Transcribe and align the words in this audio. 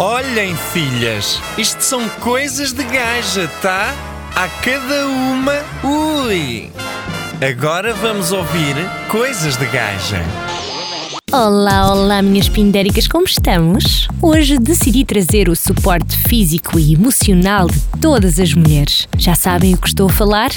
Olhem, 0.00 0.54
filhas, 0.54 1.40
isto 1.58 1.82
são 1.82 2.08
coisas 2.20 2.72
de 2.72 2.84
gaja, 2.84 3.48
tá? 3.60 3.92
A 4.32 4.46
cada 4.46 5.08
uma, 5.08 5.54
ui! 5.82 6.70
Agora 7.42 7.92
vamos 7.94 8.30
ouvir 8.30 8.76
coisas 9.10 9.56
de 9.56 9.66
gaja. 9.66 10.22
Olá, 11.32 11.92
olá, 11.92 12.22
minhas 12.22 12.48
pindéricas, 12.48 13.08
como 13.08 13.24
estamos? 13.24 14.06
Hoje 14.22 14.56
decidi 14.56 15.04
trazer 15.04 15.48
o 15.48 15.56
suporte 15.56 16.16
físico 16.28 16.78
e 16.78 16.94
emocional 16.94 17.66
de 17.66 17.80
todas 18.00 18.38
as 18.38 18.54
mulheres. 18.54 19.08
Já 19.18 19.34
sabem 19.34 19.74
o 19.74 19.78
que 19.78 19.88
estou 19.88 20.06
a 20.08 20.12
falar? 20.12 20.50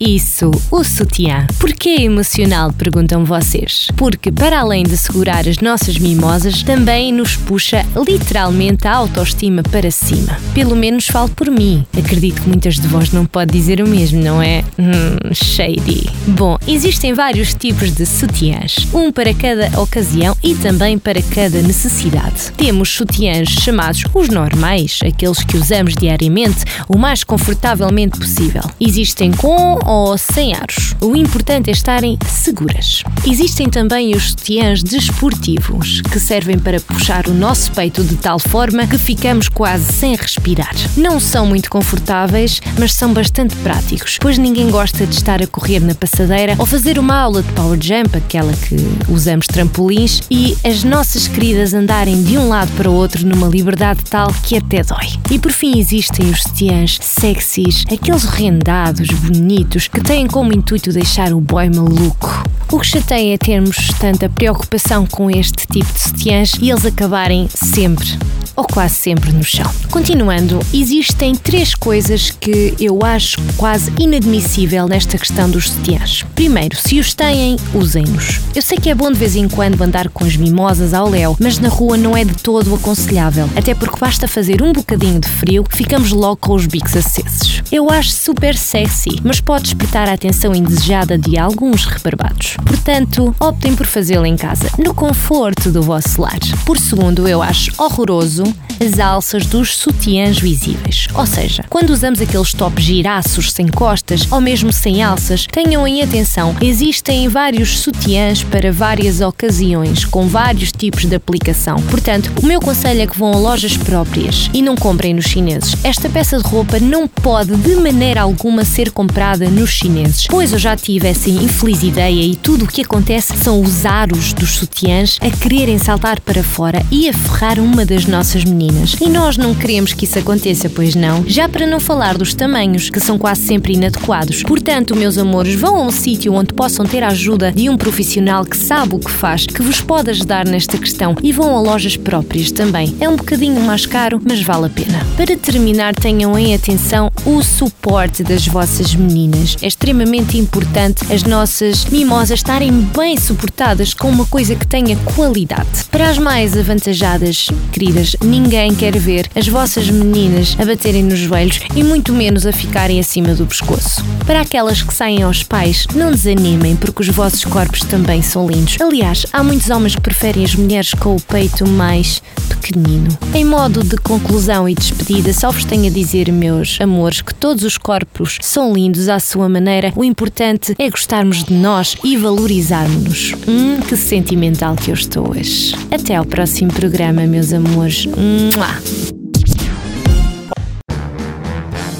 Isso, 0.00 0.52
o 0.70 0.84
sutiã. 0.84 1.44
Porquê 1.58 1.96
emocional? 2.02 2.72
Perguntam 2.72 3.24
vocês. 3.24 3.88
Porque, 3.96 4.30
para 4.30 4.60
além 4.60 4.84
de 4.84 4.96
segurar 4.96 5.48
as 5.48 5.58
nossas 5.58 5.98
mimosas, 5.98 6.62
também 6.62 7.12
nos 7.12 7.34
puxa 7.34 7.84
literalmente 7.96 8.86
a 8.86 8.94
autoestima 8.94 9.60
para 9.64 9.90
cima. 9.90 10.38
Pelo 10.54 10.76
menos 10.76 11.06
falo 11.06 11.28
por 11.30 11.50
mim. 11.50 11.84
Acredito 11.98 12.42
que 12.42 12.48
muitas 12.48 12.76
de 12.76 12.86
vós 12.86 13.10
não 13.10 13.26
podem 13.26 13.58
dizer 13.58 13.82
o 13.82 13.88
mesmo, 13.88 14.22
não 14.22 14.40
é? 14.40 14.62
Hum, 14.78 15.34
shady. 15.34 16.08
Bom, 16.28 16.56
existem 16.68 17.12
vários 17.12 17.52
tipos 17.52 17.92
de 17.92 18.06
sutiãs, 18.06 18.86
um 18.94 19.10
para 19.10 19.34
cada 19.34 19.80
ocasião 19.80 20.36
e 20.44 20.54
também 20.54 20.96
para 20.96 21.20
cada 21.20 21.60
necessidade. 21.60 22.52
Temos 22.56 22.88
sutiãs 22.90 23.48
chamados 23.48 24.04
os 24.14 24.28
normais, 24.28 25.00
aqueles 25.04 25.42
que 25.42 25.56
usamos 25.56 25.94
diariamente 25.96 26.64
o 26.88 26.96
mais 26.96 27.24
confortavelmente 27.24 28.16
possível. 28.16 28.62
Existem 28.80 29.32
com 29.32 29.78
ou 29.88 30.18
sem 30.18 30.54
aros. 30.54 30.94
O 31.00 31.16
importante 31.16 31.70
é 31.70 31.72
estarem 31.72 32.18
seguras. 32.28 33.02
Existem 33.26 33.70
também 33.70 34.14
os 34.14 34.30
sutiãs 34.30 34.82
desportivos, 34.82 36.02
que 36.02 36.20
servem 36.20 36.58
para 36.58 36.78
puxar 36.78 37.26
o 37.26 37.32
nosso 37.32 37.72
peito 37.72 38.04
de 38.04 38.16
tal 38.16 38.38
forma 38.38 38.86
que 38.86 38.98
ficamos 38.98 39.48
quase 39.48 39.90
sem 39.90 40.14
respirar. 40.14 40.74
Não 40.94 41.18
são 41.18 41.46
muito 41.46 41.70
confortáveis, 41.70 42.60
mas 42.78 42.92
são 42.92 43.14
bastante 43.14 43.56
práticos, 43.56 44.18
pois 44.20 44.36
ninguém 44.36 44.70
gosta 44.70 45.06
de 45.06 45.14
estar 45.14 45.42
a 45.42 45.46
correr 45.46 45.80
na 45.80 45.94
passadeira 45.94 46.54
ou 46.58 46.66
fazer 46.66 46.98
uma 46.98 47.16
aula 47.16 47.42
de 47.42 47.50
power 47.52 47.78
jump, 47.80 48.14
aquela 48.14 48.52
que 48.52 48.76
usamos 49.08 49.46
trampolins, 49.46 50.20
e 50.30 50.54
as 50.64 50.84
nossas 50.84 51.26
queridas 51.26 51.72
andarem 51.72 52.22
de 52.22 52.36
um 52.36 52.48
lado 52.48 52.70
para 52.72 52.90
o 52.90 52.94
outro 52.94 53.26
numa 53.26 53.48
liberdade 53.48 54.00
tal 54.10 54.30
que 54.42 54.56
até 54.56 54.82
dói. 54.82 55.08
E 55.30 55.38
por 55.38 55.52
fim 55.52 55.78
existem 55.78 56.28
os 56.28 56.42
sutiãs 56.42 56.98
sexys, 57.00 57.84
aqueles 57.90 58.24
rendados, 58.24 59.08
bonitos, 59.08 59.77
que 59.86 60.00
têm 60.00 60.26
como 60.26 60.52
intuito 60.52 60.92
deixar 60.92 61.32
o 61.32 61.40
boy 61.40 61.68
maluco. 61.68 62.42
O 62.72 62.80
que 62.80 62.86
chateia 62.86 63.34
é 63.34 63.38
termos 63.38 63.88
tanta 64.00 64.28
preocupação 64.28 65.06
com 65.06 65.30
este 65.30 65.66
tipo 65.66 65.92
de 65.92 66.00
sutiãs 66.00 66.54
e 66.60 66.70
eles 66.70 66.84
acabarem 66.84 67.48
sempre 67.54 68.18
ou 68.58 68.64
quase 68.64 68.96
sempre 68.96 69.30
no 69.30 69.44
chão. 69.44 69.70
Continuando, 69.88 70.58
existem 70.74 71.32
três 71.32 71.76
coisas 71.76 72.32
que 72.32 72.74
eu 72.80 73.04
acho 73.04 73.40
quase 73.56 73.92
inadmissível 74.00 74.88
nesta 74.88 75.16
questão 75.16 75.48
dos 75.48 75.70
sutiãs. 75.70 76.24
Primeiro, 76.34 76.76
se 76.76 76.98
os 76.98 77.14
têm, 77.14 77.56
usem-nos. 77.72 78.40
Eu 78.56 78.60
sei 78.60 78.76
que 78.76 78.90
é 78.90 78.96
bom 78.96 79.12
de 79.12 79.18
vez 79.18 79.36
em 79.36 79.48
quando 79.48 79.80
andar 79.80 80.08
com 80.08 80.24
as 80.24 80.36
mimosas 80.36 80.92
ao 80.92 81.08
léu, 81.08 81.36
mas 81.38 81.60
na 81.60 81.68
rua 81.68 81.96
não 81.96 82.16
é 82.16 82.24
de 82.24 82.34
todo 82.34 82.74
aconselhável, 82.74 83.48
até 83.54 83.76
porque 83.76 84.00
basta 84.00 84.26
fazer 84.26 84.60
um 84.60 84.72
bocadinho 84.72 85.20
de 85.20 85.28
frio 85.28 85.64
ficamos 85.70 86.10
logo 86.10 86.38
com 86.38 86.54
os 86.54 86.66
bicos 86.66 86.96
acessos. 86.96 87.62
Eu 87.70 87.88
acho 87.88 88.10
super 88.10 88.56
sexy, 88.56 89.20
mas 89.22 89.40
pode 89.40 89.64
despertar 89.64 90.08
a 90.08 90.14
atenção 90.14 90.52
indesejada 90.52 91.16
de 91.16 91.38
alguns 91.38 91.84
rebarbados. 91.84 92.56
Portanto, 92.66 93.32
optem 93.38 93.76
por 93.76 93.86
fazê-lo 93.86 94.26
em 94.26 94.36
casa, 94.36 94.68
no 94.84 94.92
conforto 94.92 95.70
do 95.70 95.80
vosso 95.80 96.20
lar. 96.20 96.40
Por 96.66 96.76
segundo, 96.76 97.28
eu 97.28 97.40
acho 97.40 97.70
horroroso 97.78 98.47
as 98.80 98.98
alças 98.98 99.46
dos 99.46 99.76
sutiãs 99.76 100.38
visíveis. 100.38 101.08
Ou 101.14 101.26
seja, 101.26 101.64
quando 101.68 101.90
usamos 101.90 102.20
aqueles 102.20 102.52
tops 102.52 102.84
giraços 102.84 103.52
sem 103.52 103.66
costas 103.66 104.26
ou 104.30 104.40
mesmo 104.40 104.72
sem 104.72 105.02
alças, 105.02 105.46
tenham 105.50 105.86
em 105.86 106.02
atenção, 106.02 106.56
existem 106.60 107.28
vários 107.28 107.78
sutiãs 107.78 108.42
para 108.42 108.72
várias 108.72 109.20
ocasiões, 109.20 110.04
com 110.04 110.26
vários 110.28 110.70
tipos 110.70 111.04
de 111.04 111.14
aplicação. 111.14 111.76
Portanto, 111.90 112.32
o 112.42 112.46
meu 112.46 112.60
conselho 112.60 113.02
é 113.02 113.06
que 113.06 113.18
vão 113.18 113.32
a 113.32 113.36
lojas 113.36 113.76
próprias 113.76 114.48
e 114.52 114.62
não 114.62 114.76
comprem 114.76 115.14
nos 115.14 115.26
chineses. 115.26 115.74
Esta 115.82 116.08
peça 116.08 116.38
de 116.38 116.44
roupa 116.44 116.78
não 116.78 117.08
pode 117.08 117.54
de 117.56 117.74
maneira 117.76 118.22
alguma 118.22 118.64
ser 118.64 118.90
comprada 118.90 119.48
nos 119.48 119.70
chineses, 119.70 120.26
pois 120.28 120.52
eu 120.52 120.58
já 120.58 120.76
tive 120.76 121.08
essa 121.08 121.28
infeliz 121.28 121.82
ideia 121.82 122.22
e 122.22 122.36
tudo 122.36 122.64
o 122.64 122.68
que 122.68 122.82
acontece 122.82 123.36
são 123.36 123.60
os 123.60 123.84
aros 123.84 124.32
dos 124.32 124.50
sutiãs 124.50 125.18
a 125.20 125.30
quererem 125.30 125.78
saltar 125.78 126.20
para 126.20 126.42
fora 126.42 126.84
e 126.90 127.08
a 127.08 127.12
ferrar 127.12 127.58
uma 127.58 127.84
das 127.84 128.06
nossas 128.06 128.37
nossas 128.38 128.44
meninas. 128.44 128.96
E 129.00 129.08
nós 129.08 129.36
não 129.36 129.54
queremos 129.54 129.92
que 129.92 130.04
isso 130.04 130.18
aconteça, 130.18 130.68
pois 130.68 130.94
não? 130.94 131.24
Já 131.26 131.48
para 131.48 131.66
não 131.66 131.80
falar 131.80 132.16
dos 132.16 132.34
tamanhos, 132.34 132.90
que 132.90 133.00
são 133.00 133.18
quase 133.18 133.42
sempre 133.42 133.74
inadequados. 133.74 134.42
Portanto, 134.42 134.96
meus 134.96 135.18
amores, 135.18 135.54
vão 135.54 135.76
a 135.76 135.82
um 135.82 135.90
sítio 135.90 136.32
onde 136.32 136.52
possam 136.52 136.84
ter 136.84 137.02
a 137.02 137.08
ajuda 137.08 137.52
de 137.52 137.68
um 137.68 137.76
profissional 137.76 138.44
que 138.44 138.56
sabe 138.56 138.94
o 138.94 138.98
que 138.98 139.10
faz, 139.10 139.46
que 139.46 139.62
vos 139.62 139.80
pode 139.80 140.10
ajudar 140.10 140.46
nesta 140.46 140.78
questão 140.78 141.14
e 141.22 141.32
vão 141.32 141.56
a 141.56 141.60
lojas 141.60 141.96
próprias 141.96 142.50
também. 142.50 142.94
É 143.00 143.08
um 143.08 143.16
bocadinho 143.16 143.60
mais 143.62 143.86
caro, 143.86 144.20
mas 144.24 144.42
vale 144.42 144.66
a 144.66 144.70
pena. 144.70 145.06
Para 145.16 145.36
terminar, 145.36 145.94
tenham 145.94 146.38
em 146.38 146.54
atenção 146.54 147.10
o 147.24 147.42
suporte 147.42 148.22
das 148.22 148.46
vossas 148.46 148.94
meninas. 148.94 149.56
É 149.62 149.66
extremamente 149.66 150.38
importante 150.38 151.12
as 151.12 151.22
nossas 151.22 151.84
mimosas 151.86 152.38
estarem 152.38 152.70
bem 152.96 153.16
suportadas 153.16 153.94
com 153.94 154.08
uma 154.08 154.26
coisa 154.26 154.54
que 154.54 154.66
tenha 154.66 154.96
qualidade. 155.14 155.84
Para 155.90 156.10
as 156.10 156.18
mais 156.18 156.56
avantajadas, 156.56 157.48
queridas, 157.72 158.14
ninguém 158.28 158.74
quer 158.74 158.96
ver 158.98 159.26
as 159.34 159.48
vossas 159.48 159.88
meninas 159.88 160.54
a 160.60 160.64
baterem 160.64 161.02
nos 161.02 161.18
joelhos 161.18 161.60
e 161.74 161.82
muito 161.82 162.12
menos 162.12 162.46
a 162.46 162.52
ficarem 162.52 163.00
acima 163.00 163.34
do 163.34 163.46
pescoço. 163.46 164.04
Para 164.26 164.42
aquelas 164.42 164.82
que 164.82 164.92
saem 164.92 165.22
aos 165.22 165.42
pais, 165.42 165.86
não 165.94 166.10
desanimem 166.10 166.76
porque 166.76 167.00
os 167.02 167.08
vossos 167.08 167.44
corpos 167.44 167.80
também 167.80 168.20
são 168.20 168.46
lindos. 168.46 168.78
Aliás, 168.80 169.24
há 169.32 169.42
muitos 169.42 169.70
homens 169.70 169.94
que 169.94 170.02
preferem 170.02 170.44
as 170.44 170.54
mulheres 170.54 170.92
com 170.92 171.16
o 171.16 171.20
peito 171.20 171.66
mais 171.66 172.22
pequenino. 172.58 173.16
Em 173.34 173.44
modo 173.44 173.82
de 173.82 173.96
conclusão 173.96 174.68
e 174.68 174.74
despedida, 174.74 175.32
só 175.32 175.50
vos 175.50 175.64
tenho 175.64 175.86
a 175.86 175.90
dizer, 175.90 176.30
meus 176.32 176.78
amores, 176.80 177.20
que 177.20 177.34
todos 177.34 177.64
os 177.64 177.78
corpos 177.78 178.38
são 178.40 178.72
lindos 178.72 179.08
à 179.08 179.18
sua 179.20 179.48
maneira. 179.48 179.92
O 179.96 180.04
importante 180.04 180.74
é 180.78 180.90
gostarmos 180.90 181.44
de 181.44 181.54
nós 181.54 181.96
e 182.04 182.16
valorizarmos-nos. 182.16 183.34
Hum, 183.46 183.80
que 183.80 183.96
sentimental 183.96 184.76
que 184.76 184.90
eu 184.90 184.94
estou 184.94 185.30
hoje. 185.30 185.74
Até 185.90 186.16
ao 186.16 186.24
próximo 186.24 186.72
programa, 186.72 187.22
meus 187.22 187.52
amores. 187.52 188.06
Mua. 188.06 188.68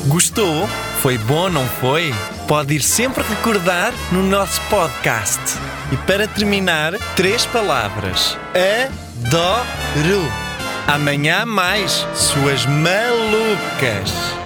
Gostou? 0.06 0.68
Foi 1.00 1.16
bom, 1.18 1.48
não 1.48 1.64
foi? 1.64 2.12
Pode 2.48 2.74
ir 2.74 2.82
sempre 2.82 3.22
recordar 3.22 3.92
no 4.10 4.22
nosso 4.22 4.60
podcast. 4.62 5.38
E 5.92 5.96
para 5.98 6.26
terminar, 6.26 6.94
três 7.14 7.46
palavras: 7.46 8.36
adoro. 9.24 10.47
Amanhã 10.88 11.44
mais, 11.44 12.06
suas 12.14 12.64
malucas. 12.64 14.37